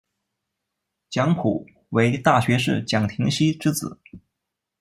[1.11, 3.99] 蒋溥为大学士蒋廷锡之子。